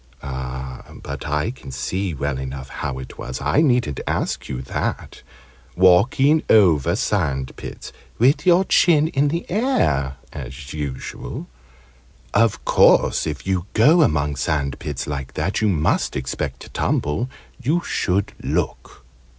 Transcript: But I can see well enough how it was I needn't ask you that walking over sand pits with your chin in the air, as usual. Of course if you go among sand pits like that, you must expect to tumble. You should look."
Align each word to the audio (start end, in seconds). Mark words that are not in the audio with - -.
But 0.19 1.27
I 1.27 1.51
can 1.51 1.69
see 1.71 2.15
well 2.15 2.39
enough 2.39 2.69
how 2.69 2.97
it 2.97 3.19
was 3.19 3.39
I 3.39 3.61
needn't 3.61 3.99
ask 4.07 4.49
you 4.49 4.63
that 4.63 5.21
walking 5.75 6.41
over 6.49 6.95
sand 6.95 7.55
pits 7.55 7.93
with 8.17 8.43
your 8.43 8.65
chin 8.65 9.09
in 9.09 9.27
the 9.27 9.45
air, 9.47 10.15
as 10.33 10.73
usual. 10.73 11.45
Of 12.33 12.65
course 12.65 13.27
if 13.27 13.45
you 13.45 13.67
go 13.75 14.01
among 14.01 14.37
sand 14.37 14.79
pits 14.79 15.05
like 15.05 15.35
that, 15.35 15.61
you 15.61 15.67
must 15.69 16.15
expect 16.15 16.61
to 16.61 16.69
tumble. 16.69 17.29
You 17.61 17.81
should 17.81 18.33
look." 18.41 19.05